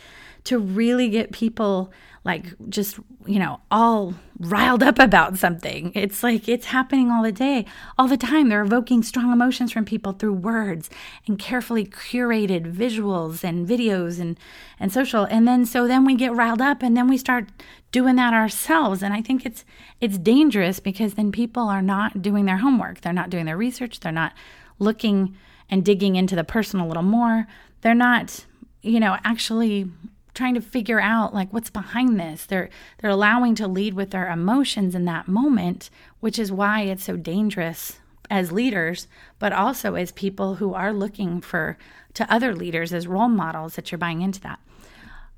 to 0.44 0.58
really 0.58 1.08
get 1.08 1.32
people 1.32 1.92
like 2.22 2.46
just, 2.68 2.98
you 3.26 3.38
know, 3.38 3.60
all 3.70 4.14
riled 4.38 4.82
up 4.82 4.98
about 4.98 5.38
something. 5.38 5.90
It's 5.94 6.22
like 6.22 6.48
it's 6.48 6.66
happening 6.66 7.10
all 7.10 7.22
the 7.22 7.32
day, 7.32 7.64
all 7.98 8.08
the 8.08 8.18
time. 8.18 8.48
They're 8.48 8.62
evoking 8.62 9.02
strong 9.02 9.32
emotions 9.32 9.72
from 9.72 9.86
people 9.86 10.12
through 10.12 10.34
words 10.34 10.90
and 11.26 11.38
carefully 11.38 11.86
curated 11.86 12.74
visuals 12.74 13.42
and 13.42 13.66
videos 13.66 14.20
and 14.20 14.38
and 14.78 14.92
social. 14.92 15.24
And 15.24 15.48
then 15.48 15.64
so 15.64 15.86
then 15.86 16.04
we 16.04 16.14
get 16.14 16.34
riled 16.34 16.60
up 16.60 16.82
and 16.82 16.94
then 16.94 17.08
we 17.08 17.16
start 17.16 17.48
doing 17.90 18.16
that 18.16 18.34
ourselves. 18.34 19.02
And 19.02 19.14
I 19.14 19.22
think 19.22 19.46
it's 19.46 19.64
it's 20.00 20.18
dangerous 20.18 20.78
because 20.78 21.14
then 21.14 21.32
people 21.32 21.68
are 21.68 21.82
not 21.82 22.20
doing 22.20 22.44
their 22.44 22.58
homework. 22.58 23.00
They're 23.00 23.12
not 23.14 23.30
doing 23.30 23.46
their 23.46 23.56
research. 23.56 24.00
They're 24.00 24.12
not 24.12 24.34
looking 24.78 25.36
and 25.70 25.84
digging 25.84 26.16
into 26.16 26.36
the 26.36 26.44
person 26.44 26.80
a 26.80 26.86
little 26.86 27.02
more. 27.02 27.46
They're 27.80 27.94
not, 27.94 28.44
you 28.82 29.00
know, 29.00 29.16
actually 29.24 29.90
trying 30.34 30.54
to 30.54 30.60
figure 30.60 31.00
out 31.00 31.34
like 31.34 31.52
what's 31.52 31.70
behind 31.70 32.18
this. 32.18 32.46
They're 32.46 32.70
they're 32.98 33.10
allowing 33.10 33.54
to 33.56 33.68
lead 33.68 33.94
with 33.94 34.10
their 34.10 34.30
emotions 34.30 34.94
in 34.94 35.04
that 35.06 35.28
moment, 35.28 35.90
which 36.20 36.38
is 36.38 36.52
why 36.52 36.82
it's 36.82 37.04
so 37.04 37.16
dangerous 37.16 37.98
as 38.30 38.52
leaders, 38.52 39.08
but 39.38 39.52
also 39.52 39.94
as 39.94 40.12
people 40.12 40.56
who 40.56 40.72
are 40.72 40.92
looking 40.92 41.40
for 41.40 41.76
to 42.14 42.32
other 42.32 42.54
leaders 42.54 42.92
as 42.92 43.06
role 43.06 43.28
models 43.28 43.74
that 43.74 43.90
you're 43.90 43.98
buying 43.98 44.22
into 44.22 44.40
that. 44.40 44.60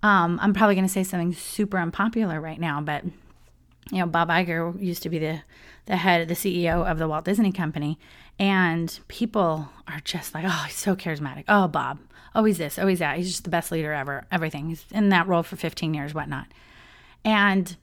Um, 0.02 0.38
I'm 0.42 0.52
probably 0.52 0.74
going 0.74 0.86
to 0.86 0.92
say 0.92 1.04
something 1.04 1.32
super 1.32 1.78
unpopular 1.78 2.40
right 2.40 2.60
now, 2.60 2.80
but 2.80 3.04
you 3.90 3.98
know, 3.98 4.06
Bob 4.06 4.28
Iger 4.28 4.80
used 4.80 5.02
to 5.02 5.08
be 5.08 5.18
the 5.18 5.42
the 5.86 5.96
head, 5.96 6.28
the 6.28 6.34
CEO 6.34 6.88
of 6.88 6.98
the 6.98 7.08
Walt 7.08 7.24
Disney 7.24 7.50
Company, 7.50 7.98
and 8.38 8.98
people 9.08 9.68
are 9.86 10.00
just 10.04 10.34
like, 10.34 10.44
oh, 10.46 10.64
he's 10.66 10.76
so 10.76 10.96
charismatic. 10.96 11.44
Oh, 11.48 11.68
Bob. 11.68 12.00
Oh, 12.34 12.44
he's 12.44 12.58
this. 12.58 12.78
Oh, 12.78 12.86
he's 12.86 13.00
that. 13.00 13.16
He's 13.16 13.28
just 13.28 13.44
the 13.44 13.50
best 13.50 13.70
leader 13.70 13.92
ever. 13.92 14.26
Everything. 14.30 14.68
He's 14.68 14.84
in 14.90 15.10
that 15.10 15.28
role 15.28 15.42
for 15.42 15.56
15 15.56 15.94
years, 15.94 16.14
whatnot. 16.14 16.46
And 17.24 17.76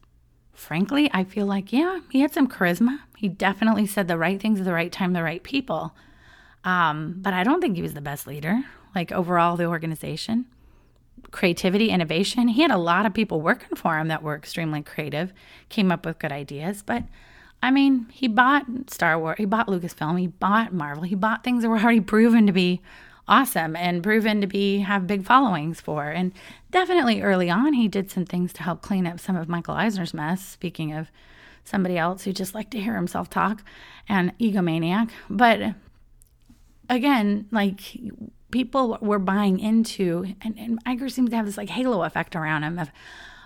frankly, 0.54 1.10
I 1.14 1.24
feel 1.24 1.46
like, 1.46 1.72
yeah, 1.72 2.00
he 2.10 2.22
had 2.22 2.34
some 2.34 2.48
charisma. 2.48 3.00
He 3.16 3.28
definitely 3.28 3.86
said 3.86 4.08
the 4.08 4.18
right 4.18 4.42
things 4.42 4.60
at 4.60 4.66
the 4.66 4.74
right 4.74 4.92
time, 4.92 5.14
the 5.14 5.24
right 5.24 5.44
people. 5.44 5.96
Um, 6.64 7.16
but 7.18 7.34
I 7.34 7.44
don't 7.44 7.62
think 7.62 7.76
he 7.76 7.82
was 7.82 7.94
the 7.94 8.02
best 8.02 8.28
leader, 8.28 8.64
like 8.94 9.12
overall 9.12 9.56
the 9.56 9.66
organization. 9.66 10.46
Creativity, 11.32 11.90
innovation. 11.90 12.48
He 12.48 12.62
had 12.62 12.72
a 12.72 12.78
lot 12.78 13.06
of 13.06 13.14
people 13.14 13.40
working 13.42 13.76
for 13.76 13.98
him 13.98 14.08
that 14.08 14.24
were 14.24 14.36
extremely 14.36 14.82
creative, 14.82 15.32
came 15.70 15.92
up 15.92 16.06
with 16.06 16.20
good 16.20 16.32
ideas. 16.32 16.82
But 16.82 17.04
I 17.62 17.72
mean, 17.72 18.08
he 18.12 18.28
bought 18.28 18.66
Star 18.90 19.20
Wars, 19.20 19.36
he 19.38 19.46
bought 19.46 19.68
Lucasfilm, 19.68 20.20
he 20.20 20.28
bought 20.28 20.74
Marvel, 20.74 21.04
he 21.04 21.16
bought 21.16 21.44
things 21.44 21.64
that 21.64 21.70
were 21.70 21.80
already 21.80 22.00
proven 22.02 22.48
to 22.48 22.54
be 22.54 22.82
awesome 23.28 23.76
and 23.76 24.02
proven 24.02 24.42
to 24.42 24.48
be 24.48 24.80
have 24.80 25.08
big 25.08 25.26
followings 25.26 25.80
for. 25.80 26.06
And 26.10 26.34
definitely 26.72 27.22
early 27.22 27.50
on, 27.50 27.74
he 27.74 27.88
did 27.88 28.10
some 28.10 28.26
things 28.26 28.54
to 28.54 28.64
help 28.64 28.82
clean 28.82 29.06
up 29.06 29.20
some 29.20 29.36
of 29.36 29.48
Michael 29.48 29.76
Eisner's 29.76 30.14
mess. 30.14 30.44
Speaking 30.44 30.94
of 30.94 31.12
somebody 31.64 31.98
else 31.98 32.24
who 32.24 32.34
just 32.34 32.56
liked 32.56 32.72
to 32.72 32.80
hear 32.80 32.96
himself 32.96 33.30
talk 33.30 33.64
and 34.08 34.38
egomaniac. 34.40 35.12
But 35.30 35.76
again, 36.90 37.48
like 37.52 37.82
people 38.52 38.98
were 39.02 39.20
buying 39.20 39.60
into, 39.60 40.34
and, 40.42 40.58
and 40.58 40.84
Iger 40.86 41.12
seems 41.12 41.30
to 41.30 41.36
have 41.36 41.46
this 41.46 41.58
like 41.58 41.70
halo 41.70 42.04
effect 42.04 42.36
around 42.36 42.64
him 42.64 42.80
of, 42.80 42.90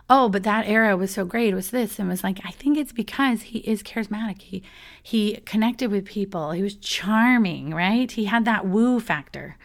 oh, 0.10 0.30
but 0.30 0.44
that 0.44 0.68
era 0.68 0.96
was 0.98 1.12
so 1.12 1.26
great. 1.26 1.54
It 1.54 1.56
was 1.56 1.72
this, 1.72 2.00
and 2.00 2.10
was 2.10 2.24
like, 2.24 2.40
I 2.44 2.52
think 2.52 2.78
it's 2.78 2.92
because 2.92 3.44
he 3.44 3.60
is 3.60 3.84
charismatic. 3.84 4.42
He 4.42 4.64
he 5.02 5.38
connected 5.46 5.92
with 5.92 6.06
people. 6.06 6.52
He 6.52 6.62
was 6.62 6.76
charming, 6.76 7.74
right? 7.74 8.12
He 8.12 8.26
had 8.26 8.46
that 8.46 8.66
woo 8.66 9.00
factor. 9.00 9.58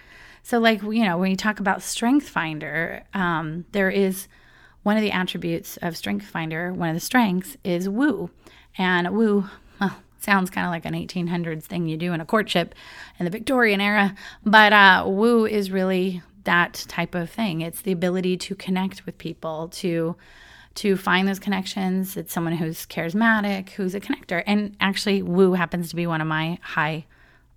So, 0.43 0.59
like 0.59 0.83
you 0.83 1.05
know, 1.05 1.19
when 1.19 1.31
you 1.31 1.37
talk 1.37 1.61
about 1.61 1.83
Strength 1.83 2.29
Finder, 2.29 3.05
um, 3.15 3.65
there 3.73 3.91
is 3.91 4.29
one 4.83 4.97
of 4.97 5.03
the 5.03 5.11
attributes 5.11 5.77
of 5.79 5.97
Strength 5.97 6.27
Finder. 6.27 6.73
One 6.73 6.89
of 6.89 6.95
the 6.95 7.01
strengths 7.01 7.57
is 7.65 7.89
woo, 7.89 8.31
and 8.77 9.11
woo. 9.11 9.49
Well, 9.81 9.97
sounds 10.21 10.51
kind 10.51 10.67
of 10.67 10.71
like 10.71 10.85
an 10.85 10.95
1800s 10.95 11.65
thing 11.65 11.87
you 11.87 11.97
do 11.97 12.13
in 12.13 12.21
a 12.21 12.27
courtship 12.27 12.75
in 13.19 13.25
the 13.25 13.31
Victorian 13.31 13.81
era, 13.81 14.15
but 14.45 14.73
uh, 14.73 15.05
woo 15.07 15.47
is 15.47 15.71
really 15.71 16.23
that 16.49 16.87
type 16.89 17.15
of 17.15 17.29
thing. 17.29 17.61
It's 17.61 17.83
the 17.83 17.93
ability 17.93 18.39
to 18.39 18.55
connect 18.55 19.05
with 19.05 19.19
people, 19.19 19.69
to 19.75 20.17
to 20.77 20.97
find 20.97 21.29
those 21.29 21.39
connections. 21.39 22.17
It's 22.17 22.33
someone 22.33 22.55
who's 22.55 22.87
charismatic, 22.87 23.71
who's 23.71 23.95
a 23.95 24.01
connector. 24.01 24.43
And 24.47 24.75
actually, 24.81 25.21
woo 25.21 25.53
happens 25.53 25.91
to 25.91 25.97
be 25.97 26.07
one 26.07 26.23
of 26.23 26.27
my 26.27 26.59
high 26.63 27.05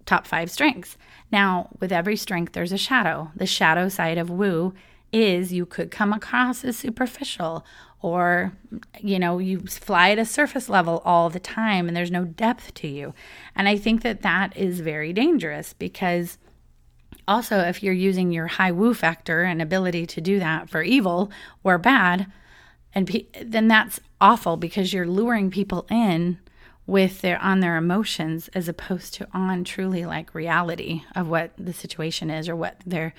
top 0.06 0.28
five 0.28 0.52
strengths. 0.52 0.98
Now, 1.32 1.70
with 1.80 1.94
every 1.94 2.18
strength, 2.18 2.52
there's 2.52 2.74
a 2.74 2.78
shadow. 2.78 3.32
The 3.34 3.46
shadow 3.46 3.88
side 3.88 4.18
of 4.18 4.30
woo 4.30 4.74
is 5.14 5.54
you 5.54 5.66
could 5.66 5.90
come 5.90 6.12
across 6.12 6.66
as 6.66 6.78
superficial 6.78 7.66
or 8.02 8.52
you 9.00 9.20
know 9.20 9.38
you 9.38 9.60
fly 9.60 10.10
at 10.12 10.20
a 10.20 10.26
surface 10.26 10.68
level 10.68 11.02
all 11.06 11.30
the 11.30 11.40
time 11.40 11.88
and 11.88 11.96
there's 11.96 12.10
no 12.10 12.24
depth 12.24 12.74
to 12.74 12.88
you 12.88 13.14
and 13.54 13.68
i 13.68 13.78
think 13.78 14.04
that 14.04 14.22
that 14.22 14.56
is 14.56 14.80
very 14.80 15.12
dangerous 15.12 15.74
because 15.74 16.38
also 17.28 17.60
if 17.60 17.84
you're 17.84 17.94
using 17.94 18.32
your 18.32 18.48
high 18.48 18.72
woo 18.72 18.94
factor 18.94 19.44
and 19.44 19.62
ability 19.62 20.06
to 20.06 20.22
do 20.22 20.40
that 20.40 20.70
for 20.70 20.82
evil 20.82 21.32
or 21.64 21.78
bad 21.78 22.28
and 22.94 23.08
pe- 23.08 23.26
then 23.44 23.68
that's 23.68 24.00
awful 24.20 24.58
because 24.58 24.94
you're 24.94 25.08
luring 25.08 25.50
people 25.50 25.86
in 25.90 26.38
with 26.86 27.22
their 27.22 27.42
on 27.42 27.60
their 27.60 27.78
emotions 27.78 28.50
as 28.54 28.68
opposed 28.68 29.14
to 29.14 29.28
on 29.34 29.64
truly 29.64 30.06
like 30.06 30.34
reality 30.34 31.04
of 31.16 31.30
what 31.30 31.52
the 31.58 31.74
situation 31.74 32.30
is 32.30 32.50
or 32.50 32.56
what 32.56 32.78
they're 32.86 33.14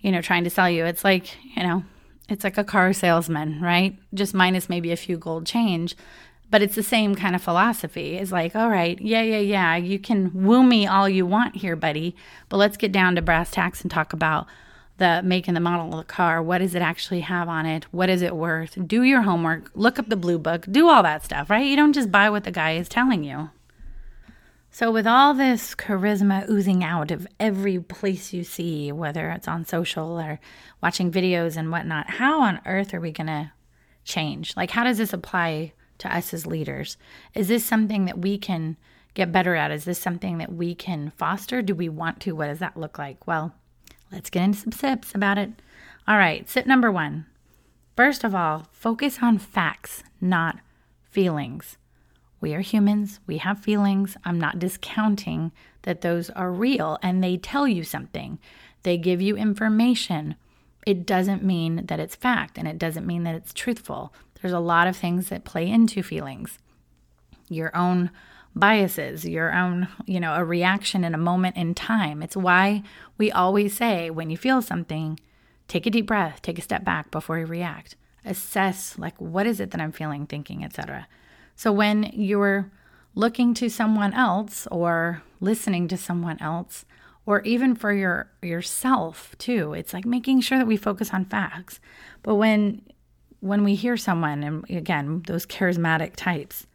you 0.00 0.10
know 0.10 0.22
trying 0.22 0.44
to 0.44 0.50
sell 0.50 0.70
you. 0.70 0.84
It's 0.84 1.04
like 1.04 1.36
you 1.56 1.62
know 1.62 1.84
it's 2.28 2.44
like 2.44 2.58
a 2.58 2.64
car 2.64 2.92
salesman 2.92 3.60
right? 3.60 3.98
Just 4.14 4.34
minus 4.34 4.68
maybe 4.68 4.92
a 4.92 4.96
few 4.96 5.18
gold 5.18 5.46
change 5.46 5.96
but 6.50 6.62
it's 6.62 6.74
the 6.74 6.82
same 6.82 7.14
kind 7.14 7.34
of 7.34 7.42
philosophy. 7.42 8.16
It's 8.16 8.32
like, 8.32 8.56
all 8.56 8.68
right, 8.68 9.00
yeah, 9.00 9.22
yeah, 9.22 9.38
yeah, 9.38 9.76
you 9.76 9.98
can 9.98 10.30
woo 10.34 10.62
me 10.62 10.86
all 10.86 11.08
you 11.08 11.24
want 11.24 11.56
here, 11.56 11.76
buddy, 11.76 12.16
but 12.48 12.56
let's 12.56 12.76
get 12.76 12.92
down 12.92 13.14
to 13.16 13.22
brass 13.22 13.50
tacks 13.50 13.82
and 13.82 13.90
talk 13.90 14.12
about 14.12 14.46
the 14.98 15.22
make 15.24 15.48
and 15.48 15.56
the 15.56 15.60
model 15.60 15.86
of 15.86 16.06
the 16.06 16.12
car. 16.12 16.42
What 16.42 16.58
does 16.58 16.74
it 16.74 16.82
actually 16.82 17.20
have 17.20 17.48
on 17.48 17.66
it? 17.66 17.84
What 17.90 18.10
is 18.10 18.20
it 18.20 18.36
worth? 18.36 18.76
Do 18.86 19.02
your 19.02 19.22
homework, 19.22 19.70
look 19.74 19.98
up 19.98 20.08
the 20.08 20.16
blue 20.16 20.38
book, 20.38 20.66
do 20.70 20.88
all 20.88 21.02
that 21.02 21.24
stuff, 21.24 21.48
right? 21.48 21.66
You 21.66 21.76
don't 21.76 21.94
just 21.94 22.12
buy 22.12 22.28
what 22.28 22.44
the 22.44 22.50
guy 22.50 22.72
is 22.72 22.88
telling 22.88 23.24
you. 23.24 23.50
So, 24.72 24.92
with 24.92 25.06
all 25.06 25.34
this 25.34 25.74
charisma 25.74 26.48
oozing 26.48 26.84
out 26.84 27.10
of 27.10 27.26
every 27.40 27.80
place 27.80 28.32
you 28.32 28.44
see, 28.44 28.92
whether 28.92 29.30
it's 29.30 29.48
on 29.48 29.64
social 29.64 30.20
or 30.20 30.38
watching 30.80 31.10
videos 31.10 31.56
and 31.56 31.72
whatnot, 31.72 32.08
how 32.08 32.42
on 32.42 32.60
earth 32.64 32.94
are 32.94 33.00
we 33.00 33.10
going 33.10 33.26
to 33.26 33.50
change? 34.04 34.56
Like, 34.56 34.70
how 34.70 34.84
does 34.84 34.98
this 34.98 35.12
apply 35.12 35.72
to 36.00 36.14
us 36.14 36.34
as 36.34 36.46
leaders? 36.46 36.96
Is 37.34 37.48
this 37.48 37.64
something 37.64 38.04
that 38.04 38.18
we 38.18 38.38
can 38.38 38.76
get 39.14 39.32
better 39.32 39.54
at? 39.54 39.70
Is 39.70 39.84
this 39.84 39.98
something 39.98 40.38
that 40.38 40.52
we 40.52 40.74
can 40.74 41.10
foster? 41.16 41.62
Do 41.62 41.74
we 41.74 41.88
want 41.88 42.20
to? 42.20 42.32
What 42.32 42.46
does 42.46 42.58
that 42.58 42.76
look 42.76 42.98
like? 42.98 43.26
Well, 43.26 43.54
let's 44.12 44.30
get 44.30 44.42
into 44.42 44.58
some 44.58 44.72
sips 44.72 45.14
about 45.14 45.38
it. 45.38 45.50
All 46.06 46.16
right, 46.16 46.48
sip 46.48 46.66
number 46.66 46.90
one. 46.90 47.26
First 47.96 48.24
of 48.24 48.34
all, 48.34 48.66
focus 48.72 49.18
on 49.20 49.38
facts, 49.38 50.02
not 50.20 50.58
feelings. 51.10 51.76
We 52.40 52.54
are 52.54 52.60
humans, 52.60 53.20
we 53.26 53.38
have 53.38 53.60
feelings. 53.60 54.16
I'm 54.24 54.40
not 54.40 54.58
discounting 54.58 55.52
that 55.82 56.00
those 56.00 56.30
are 56.30 56.50
real 56.50 56.98
and 57.02 57.22
they 57.22 57.36
tell 57.36 57.68
you 57.68 57.84
something, 57.84 58.38
they 58.82 58.96
give 58.96 59.20
you 59.20 59.36
information. 59.36 60.36
It 60.86 61.04
doesn't 61.04 61.44
mean 61.44 61.84
that 61.86 62.00
it's 62.00 62.14
fact 62.14 62.56
and 62.56 62.66
it 62.66 62.78
doesn't 62.78 63.06
mean 63.06 63.24
that 63.24 63.34
it's 63.34 63.52
truthful. 63.52 64.14
There's 64.40 64.52
a 64.52 64.60
lot 64.60 64.86
of 64.86 64.96
things 64.96 65.28
that 65.28 65.44
play 65.44 65.68
into 65.68 66.02
feelings. 66.02 66.58
Your 67.48 67.74
own 67.76 68.10
biases, 68.54 69.24
your 69.24 69.54
own, 69.54 69.88
you 70.06 70.20
know, 70.20 70.34
a 70.34 70.44
reaction 70.44 71.04
in 71.04 71.14
a 71.14 71.18
moment 71.18 71.56
in 71.56 71.74
time. 71.74 72.22
It's 72.22 72.36
why 72.36 72.82
we 73.18 73.30
always 73.30 73.76
say 73.76 74.10
when 74.10 74.30
you 74.30 74.36
feel 74.36 74.62
something, 74.62 75.18
take 75.68 75.86
a 75.86 75.90
deep 75.90 76.06
breath, 76.06 76.42
take 76.42 76.58
a 76.58 76.62
step 76.62 76.84
back 76.84 77.10
before 77.10 77.38
you 77.38 77.46
react. 77.46 77.96
Assess 78.24 78.98
like 78.98 79.18
what 79.20 79.46
is 79.46 79.60
it 79.60 79.70
that 79.70 79.80
I'm 79.80 79.92
feeling, 79.92 80.26
thinking, 80.26 80.64
etc. 80.64 81.06
So 81.54 81.72
when 81.72 82.10
you're 82.12 82.70
looking 83.14 83.54
to 83.54 83.68
someone 83.68 84.12
else 84.12 84.66
or 84.70 85.22
listening 85.40 85.88
to 85.88 85.96
someone 85.96 86.40
else 86.40 86.84
or 87.26 87.40
even 87.42 87.74
for 87.74 87.92
your 87.92 88.30
yourself 88.42 89.34
too, 89.38 89.74
it's 89.74 89.94
like 89.94 90.04
making 90.04 90.40
sure 90.40 90.58
that 90.58 90.66
we 90.66 90.76
focus 90.76 91.12
on 91.12 91.24
facts. 91.24 91.80
But 92.22 92.34
when 92.34 92.82
when 93.40 93.64
we 93.64 93.74
hear 93.74 93.96
someone, 93.96 94.42
and 94.42 94.70
again, 94.70 95.22
those 95.26 95.46
charismatic 95.46 96.14
types, 96.16 96.66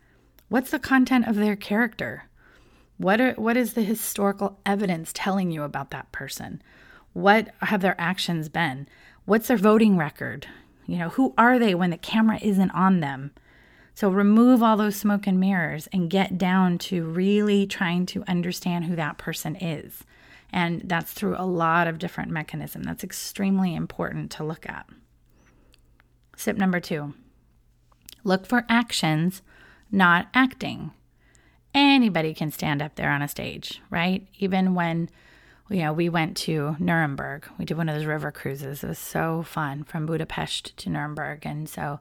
what's 0.50 0.72
the 0.72 0.80
content 0.80 1.28
of 1.28 1.36
their 1.36 1.56
character? 1.56 2.26
What, 2.98 3.22
are, 3.22 3.34
what 3.34 3.58
is 3.58 3.74
the 3.74 3.84
historical 3.84 4.60
evidence 4.66 5.12
telling 5.14 5.52
you 5.52 5.64
about 5.64 5.92
that 5.92 6.12
person? 6.12 6.62
What 7.14 7.50
have 7.62 7.82
their 7.82 8.00
actions 8.00 8.50
been? 8.50 8.88
What's 9.26 9.48
their 9.48 9.58
voting 9.58 9.98
record? 9.98 10.48
You 10.86 10.98
know, 10.98 11.10
who 11.10 11.34
are 11.38 11.60
they 11.60 11.76
when 11.76 11.90
the 11.90 11.98
camera 11.98 12.40
isn't 12.42 12.72
on 12.72 13.00
them? 13.00 13.32
So 13.94 14.10
remove 14.10 14.62
all 14.62 14.76
those 14.76 14.96
smoke 14.96 15.26
and 15.26 15.40
mirrors 15.40 15.88
and 15.94 16.10
get 16.10 16.38
down 16.38 16.78
to 16.80 17.06
really 17.06 17.66
trying 17.66 18.06
to 18.08 18.24
understand 18.28 18.86
who 18.86 18.96
that 18.98 19.18
person 19.18 19.56
is. 19.56 20.04
And 20.52 20.82
that's 20.86 21.14
through 21.14 21.36
a 21.38 21.46
lot 21.46 21.88
of 21.88 21.98
different 21.98 22.32
mechanisms. 22.32 22.86
That's 22.86 23.04
extremely 23.04 23.74
important 23.74 24.32
to 24.32 24.44
look 24.44 24.68
at. 24.68 24.86
Sip 26.36 26.58
number 26.58 26.80
two 26.80 27.14
look 28.24 28.46
for 28.46 28.66
actions, 28.68 29.42
not 29.92 30.28
acting. 30.34 30.92
Anybody 31.74 32.34
can 32.34 32.52
stand 32.52 32.82
up 32.82 32.96
there 32.96 33.12
on 33.12 33.22
a 33.22 33.28
stage, 33.28 33.82
right? 33.90 34.28
Even 34.40 34.74
when 34.74 35.10
you 35.70 35.78
know, 35.78 35.94
we 35.94 36.10
went 36.10 36.38
to 36.38 36.76
Nuremberg. 36.80 37.48
We 37.58 37.66
did 37.66 37.78
one 37.78 37.90
of 37.90 37.96
those 37.96 38.06
river 38.06 38.32
cruises. 38.32 38.84
It 38.84 38.88
was 38.88 39.00
so 39.00 39.44
fun 39.44 39.84
from 39.84 40.06
Budapest 40.06 40.78
to 40.78 40.90
Nuremberg. 40.90 41.46
And 41.46 41.68
so 41.68 42.00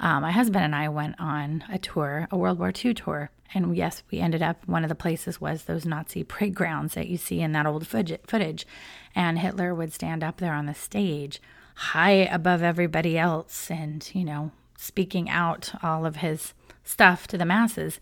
um, 0.00 0.22
my 0.22 0.32
husband 0.32 0.64
and 0.64 0.74
I 0.74 0.88
went 0.88 1.14
on 1.20 1.64
a 1.70 1.78
tour, 1.78 2.26
a 2.30 2.36
World 2.36 2.58
War 2.58 2.72
II 2.84 2.94
tour. 2.94 3.30
And 3.54 3.76
yes, 3.76 4.02
we 4.10 4.18
ended 4.18 4.42
up, 4.42 4.66
one 4.66 4.82
of 4.82 4.88
the 4.88 4.96
places 4.96 5.40
was 5.40 5.64
those 5.64 5.86
Nazi 5.86 6.24
parade 6.24 6.54
grounds 6.54 6.94
that 6.94 7.06
you 7.06 7.16
see 7.16 7.40
in 7.40 7.52
that 7.52 7.66
old 7.66 7.86
footage. 7.86 8.66
And 9.14 9.38
Hitler 9.38 9.72
would 9.72 9.92
stand 9.92 10.24
up 10.24 10.38
there 10.38 10.52
on 10.52 10.66
the 10.66 10.74
stage 10.74 11.40
high 11.76 12.10
above 12.10 12.62
everybody 12.62 13.18
else 13.18 13.70
and, 13.70 14.10
you 14.14 14.24
know, 14.24 14.50
speaking 14.76 15.28
out 15.28 15.72
all 15.82 16.04
of 16.04 16.16
his 16.16 16.54
stuff 16.82 17.26
to 17.28 17.38
the 17.38 17.44
masses. 17.44 18.00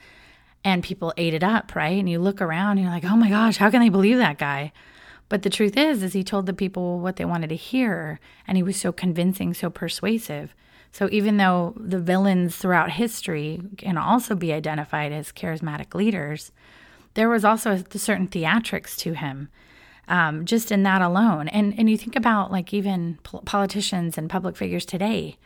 And 0.65 0.83
people 0.83 1.13
ate 1.17 1.35
it 1.35 1.43
up, 1.43 1.75
right? 1.75 1.99
And 1.99 2.09
you 2.09 2.19
look 2.19 2.41
around 2.41 2.79
and 2.79 2.81
you're 2.81 2.91
like, 2.91 3.05
oh 3.05 3.17
my 3.17 3.29
gosh, 3.29 3.59
how 3.59 3.71
can 3.71 3.81
they 3.81 3.91
believe 3.91 4.17
that 4.19 4.39
guy? 4.39 4.73
But 5.29 5.43
the 5.43 5.51
truth 5.51 5.77
is, 5.77 6.03
is 6.03 6.13
he 6.13 6.23
told 6.23 6.47
the 6.47 6.53
people 6.53 7.01
what 7.01 7.17
they 7.17 7.25
wanted 7.25 7.49
to 7.49 7.57
hear, 7.57 8.21
and 8.47 8.57
he 8.57 8.63
was 8.63 8.77
so 8.77 8.93
convincing, 8.93 9.53
so 9.55 9.71
persuasive. 9.71 10.55
So 10.93 11.09
even 11.11 11.39
though 11.39 11.75
the 11.77 11.99
villains 11.99 12.57
throughout 12.57 12.93
history 12.93 13.61
can 13.77 13.99
also 13.99 14.35
be 14.35 14.53
identified 14.53 15.13
as 15.13 15.33
charismatic 15.33 15.95
leaders, 15.95 16.53
there 17.15 17.29
was 17.29 17.45
also 17.45 17.73
a 17.73 17.99
certain 17.99 18.29
theatrics 18.29 18.97
to 18.99 19.15
him 19.15 19.49
um, 20.09 20.45
just 20.45 20.71
in 20.71 20.83
that 20.83 21.03
alone. 21.03 21.49
And 21.49 21.79
and 21.79 21.89
you 21.89 21.97
think 21.97 22.17
about 22.17 22.53
like 22.53 22.73
even 22.73 23.19
politicians 23.45 24.19
and 24.19 24.31
public 24.31 24.57
figures 24.57 24.85
today. 24.85 25.37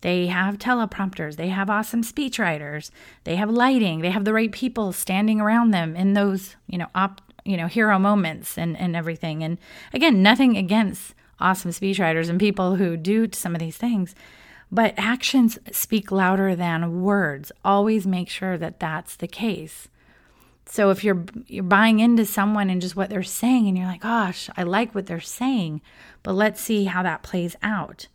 They 0.00 0.26
have 0.26 0.58
teleprompters, 0.58 1.36
they 1.36 1.48
have 1.48 1.70
awesome 1.70 2.02
speechwriters, 2.02 2.90
they 3.24 3.36
have 3.36 3.48
lighting, 3.48 4.00
they 4.00 4.10
have 4.10 4.26
the 4.26 4.34
right 4.34 4.52
people 4.52 4.92
standing 4.92 5.40
around 5.40 5.70
them 5.70 5.96
in 5.96 6.12
those, 6.12 6.56
you 6.66 6.76
know, 6.76 6.88
op, 6.94 7.22
you 7.46 7.56
know, 7.56 7.68
hero 7.68 7.98
moments 7.98 8.58
and, 8.58 8.76
and 8.78 8.94
everything. 8.94 9.42
And 9.42 9.58
again, 9.94 10.22
nothing 10.22 10.58
against 10.58 11.14
awesome 11.40 11.70
speechwriters 11.70 12.28
and 12.28 12.38
people 12.38 12.76
who 12.76 12.98
do 12.98 13.28
some 13.32 13.54
of 13.54 13.60
these 13.60 13.78
things, 13.78 14.14
but 14.70 14.92
actions 14.98 15.58
speak 15.72 16.12
louder 16.12 16.54
than 16.54 17.02
words. 17.02 17.50
Always 17.64 18.06
make 18.06 18.28
sure 18.28 18.58
that 18.58 18.80
that's 18.80 19.16
the 19.16 19.28
case. 19.28 19.88
So 20.66 20.90
if 20.90 21.04
you're 21.04 21.24
you're 21.46 21.62
buying 21.62 22.00
into 22.00 22.24
someone 22.24 22.70
and 22.70 22.80
just 22.80 22.96
what 22.96 23.10
they're 23.10 23.22
saying 23.22 23.68
and 23.68 23.76
you're 23.76 23.86
like, 23.86 24.00
"Gosh, 24.00 24.48
I 24.56 24.62
like 24.62 24.94
what 24.94 25.06
they're 25.06 25.20
saying, 25.20 25.82
but 26.22 26.32
let's 26.32 26.60
see 26.60 26.84
how 26.84 27.02
that 27.02 27.22
plays 27.22 27.56
out." 27.62 28.08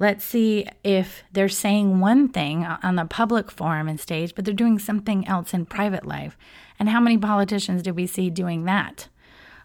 Let's 0.00 0.24
see 0.24 0.64
if 0.84 1.24
they're 1.32 1.48
saying 1.48 1.98
one 1.98 2.28
thing 2.28 2.64
on 2.64 2.94
the 2.94 3.04
public 3.04 3.50
forum 3.50 3.88
and 3.88 3.98
stage, 3.98 4.32
but 4.34 4.44
they're 4.44 4.54
doing 4.54 4.78
something 4.78 5.26
else 5.26 5.52
in 5.52 5.66
private 5.66 6.06
life. 6.06 6.38
And 6.78 6.88
how 6.88 7.00
many 7.00 7.18
politicians 7.18 7.82
do 7.82 7.92
we 7.92 8.06
see 8.06 8.30
doing 8.30 8.64
that? 8.66 9.08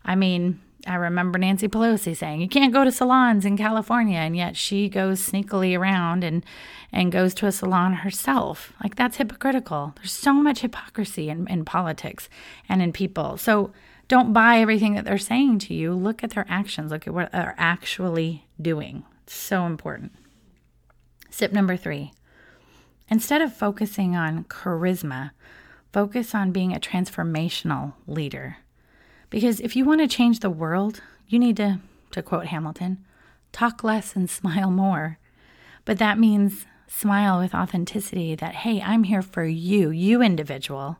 I 0.03 0.15
mean, 0.15 0.59
I 0.85 0.95
remember 0.95 1.39
Nancy 1.39 1.67
Pelosi 1.67 2.15
saying, 2.15 2.41
"You 2.41 2.47
can't 2.47 2.73
go 2.73 2.83
to 2.83 2.91
salons 2.91 3.45
in 3.45 3.57
California," 3.57 4.17
and 4.17 4.35
yet 4.35 4.57
she 4.57 4.89
goes 4.89 5.21
sneakily 5.21 5.77
around 5.77 6.23
and 6.23 6.45
and 6.91 7.11
goes 7.11 7.33
to 7.35 7.47
a 7.47 7.51
salon 7.51 7.93
herself. 7.93 8.73
Like 8.83 8.95
that's 8.95 9.17
hypocritical. 9.17 9.93
There's 9.95 10.11
so 10.11 10.33
much 10.33 10.59
hypocrisy 10.59 11.29
in, 11.29 11.47
in 11.47 11.65
politics 11.65 12.29
and 12.69 12.81
in 12.81 12.91
people. 12.91 13.37
So 13.37 13.71
don't 14.07 14.33
buy 14.33 14.59
everything 14.59 14.93
that 14.93 15.05
they're 15.05 15.17
saying 15.17 15.59
to 15.59 15.73
you. 15.73 15.93
Look 15.93 16.23
at 16.23 16.31
their 16.31 16.45
actions. 16.49 16.91
Look 16.91 17.07
at 17.07 17.13
what 17.13 17.31
they're 17.31 17.55
actually 17.57 18.45
doing. 18.61 19.03
It's 19.23 19.35
so 19.35 19.65
important. 19.65 20.11
Sip 21.29 21.51
number 21.51 21.77
three. 21.77 22.11
Instead 23.09 23.41
of 23.41 23.55
focusing 23.55 24.15
on 24.15 24.43
charisma, 24.45 25.31
focus 25.91 26.35
on 26.35 26.51
being 26.51 26.75
a 26.75 26.79
transformational 26.79 27.93
leader. 28.05 28.57
Because 29.33 29.59
if 29.61 29.75
you 29.75 29.83
want 29.83 29.99
to 29.99 30.07
change 30.07 30.41
the 30.41 30.51
world, 30.51 31.01
you 31.27 31.39
need 31.39 31.57
to, 31.57 31.79
to 32.11 32.21
quote 32.21 32.45
Hamilton, 32.45 33.03
talk 33.51 33.83
less 33.83 34.15
and 34.15 34.29
smile 34.29 34.69
more. 34.69 35.17
But 35.85 35.97
that 35.97 36.19
means 36.19 36.67
smile 36.85 37.39
with 37.39 37.55
authenticity 37.55 38.35
that, 38.35 38.53
hey, 38.53 38.79
I'm 38.79 39.05
here 39.05 39.23
for 39.23 39.43
you, 39.43 39.89
you 39.89 40.21
individual. 40.21 40.99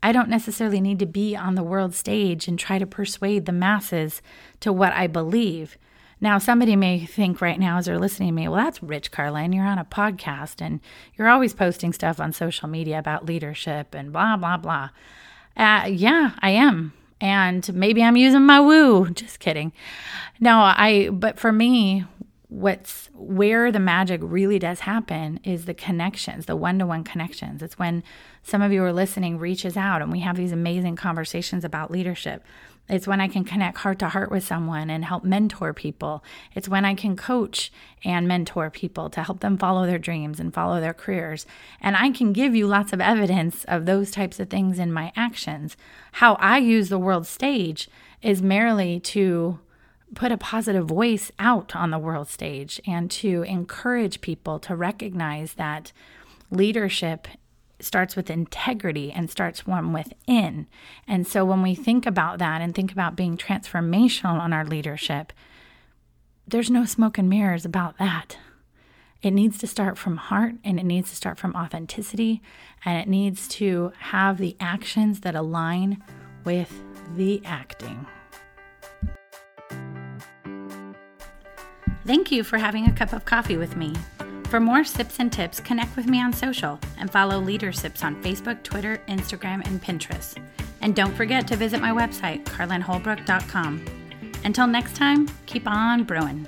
I 0.00 0.12
don't 0.12 0.28
necessarily 0.28 0.80
need 0.80 1.00
to 1.00 1.06
be 1.06 1.34
on 1.34 1.56
the 1.56 1.64
world 1.64 1.92
stage 1.92 2.46
and 2.46 2.56
try 2.56 2.78
to 2.78 2.86
persuade 2.86 3.46
the 3.46 3.52
masses 3.52 4.22
to 4.60 4.72
what 4.72 4.92
I 4.92 5.08
believe. 5.08 5.76
Now, 6.20 6.38
somebody 6.38 6.76
may 6.76 7.04
think 7.04 7.40
right 7.40 7.58
now 7.58 7.78
as 7.78 7.86
they're 7.86 7.98
listening 7.98 8.28
to 8.28 8.34
me, 8.34 8.46
well, 8.46 8.64
that's 8.64 8.80
rich, 8.80 9.10
Carlin. 9.10 9.52
You're 9.52 9.66
on 9.66 9.78
a 9.78 9.84
podcast 9.84 10.64
and 10.64 10.78
you're 11.16 11.28
always 11.28 11.52
posting 11.52 11.92
stuff 11.92 12.20
on 12.20 12.32
social 12.32 12.68
media 12.68 13.00
about 13.00 13.26
leadership 13.26 13.92
and 13.92 14.12
blah, 14.12 14.36
blah, 14.36 14.56
blah. 14.56 14.90
Uh, 15.56 15.86
yeah, 15.88 16.30
I 16.38 16.50
am 16.50 16.92
and 17.20 17.72
maybe 17.74 18.02
I'm 18.02 18.16
using 18.16 18.42
my 18.42 18.60
woo. 18.60 19.08
Just 19.14 19.40
kidding. 19.40 19.72
No, 20.40 20.58
I, 20.58 21.08
but 21.10 21.38
for 21.38 21.52
me, 21.52 22.04
what's 22.48 23.10
where 23.14 23.72
the 23.72 23.80
magic 23.80 24.20
really 24.22 24.58
does 24.58 24.80
happen 24.80 25.40
is 25.42 25.64
the 25.64 25.74
connections, 25.74 26.46
the 26.46 26.56
one 26.56 26.78
to 26.78 26.86
one 26.86 27.02
connections. 27.02 27.62
It's 27.62 27.78
when 27.78 28.04
some 28.42 28.62
of 28.62 28.72
you 28.72 28.82
are 28.84 28.92
listening 28.92 29.38
reaches 29.38 29.76
out 29.76 30.00
and 30.00 30.12
we 30.12 30.20
have 30.20 30.36
these 30.36 30.52
amazing 30.52 30.96
conversations 30.96 31.64
about 31.64 31.90
leadership. 31.90 32.44
It's 32.88 33.06
when 33.06 33.20
I 33.20 33.28
can 33.28 33.44
connect 33.44 33.78
heart 33.78 33.98
to 34.00 34.08
heart 34.08 34.30
with 34.30 34.44
someone 34.44 34.90
and 34.90 35.04
help 35.04 35.24
mentor 35.24 35.72
people. 35.72 36.22
It's 36.54 36.68
when 36.68 36.84
I 36.84 36.94
can 36.94 37.16
coach 37.16 37.72
and 38.04 38.28
mentor 38.28 38.70
people 38.70 39.10
to 39.10 39.22
help 39.22 39.40
them 39.40 39.58
follow 39.58 39.86
their 39.86 39.98
dreams 39.98 40.38
and 40.38 40.54
follow 40.54 40.80
their 40.80 40.94
careers. 40.94 41.46
And 41.80 41.96
I 41.96 42.10
can 42.10 42.32
give 42.32 42.54
you 42.54 42.66
lots 42.66 42.92
of 42.92 43.00
evidence 43.00 43.64
of 43.64 43.86
those 43.86 44.10
types 44.10 44.38
of 44.38 44.50
things 44.50 44.78
in 44.78 44.92
my 44.92 45.12
actions. 45.16 45.76
How 46.12 46.34
I 46.34 46.58
use 46.58 46.88
the 46.88 46.98
world 46.98 47.26
stage 47.26 47.88
is 48.22 48.40
merely 48.40 49.00
to 49.00 49.58
put 50.14 50.32
a 50.32 50.38
positive 50.38 50.86
voice 50.86 51.32
out 51.38 51.74
on 51.74 51.90
the 51.90 51.98
world 51.98 52.28
stage 52.28 52.80
and 52.86 53.10
to 53.10 53.42
encourage 53.42 54.20
people 54.20 54.58
to 54.60 54.76
recognize 54.76 55.54
that 55.54 55.92
leadership 56.50 57.26
starts 57.80 58.16
with 58.16 58.30
integrity 58.30 59.12
and 59.12 59.30
starts 59.30 59.60
from 59.60 59.92
within. 59.92 60.66
And 61.06 61.26
so 61.26 61.44
when 61.44 61.62
we 61.62 61.74
think 61.74 62.06
about 62.06 62.38
that 62.38 62.60
and 62.60 62.74
think 62.74 62.92
about 62.92 63.16
being 63.16 63.36
transformational 63.36 64.40
on 64.40 64.52
our 64.52 64.64
leadership, 64.64 65.32
there's 66.46 66.70
no 66.70 66.84
smoke 66.84 67.18
and 67.18 67.28
mirrors 67.28 67.64
about 67.64 67.98
that. 67.98 68.38
It 69.22 69.32
needs 69.32 69.58
to 69.58 69.66
start 69.66 69.98
from 69.98 70.16
heart 70.18 70.54
and 70.64 70.78
it 70.78 70.84
needs 70.84 71.10
to 71.10 71.16
start 71.16 71.38
from 71.38 71.56
authenticity 71.56 72.42
and 72.84 72.98
it 72.98 73.08
needs 73.08 73.48
to 73.48 73.92
have 73.98 74.38
the 74.38 74.56
actions 74.60 75.20
that 75.20 75.34
align 75.34 76.02
with 76.44 76.82
the 77.16 77.42
acting. 77.44 78.06
Thank 82.06 82.30
you 82.30 82.44
for 82.44 82.58
having 82.58 82.86
a 82.86 82.92
cup 82.92 83.12
of 83.12 83.24
coffee 83.24 83.56
with 83.56 83.76
me. 83.76 83.92
For 84.48 84.60
more 84.60 84.84
sips 84.84 85.18
and 85.18 85.32
tips, 85.32 85.58
connect 85.58 85.96
with 85.96 86.06
me 86.06 86.22
on 86.22 86.32
social 86.32 86.78
and 86.98 87.10
follow 87.10 87.40
Leader 87.40 87.72
Sips 87.72 88.04
on 88.04 88.22
Facebook, 88.22 88.62
Twitter, 88.62 89.02
Instagram, 89.08 89.66
and 89.66 89.82
Pinterest. 89.82 90.40
And 90.80 90.94
don't 90.94 91.14
forget 91.14 91.48
to 91.48 91.56
visit 91.56 91.80
my 91.80 91.90
website, 91.90 92.44
carlinholbrook.com. 92.44 93.84
Until 94.44 94.66
next 94.68 94.94
time, 94.94 95.28
keep 95.46 95.66
on 95.66 96.04
brewing. 96.04 96.46